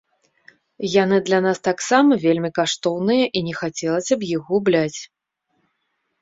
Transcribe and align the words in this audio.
Яны 1.03 1.17
для 1.27 1.39
нас 1.45 1.57
таксама 1.67 2.11
вельмі 2.23 2.49
каштоўныя 2.57 3.23
і 3.27 3.39
не 3.51 3.53
хацелася 3.61 4.13
б 4.23 4.31
іх 4.39 4.43
губляць. 4.49 4.99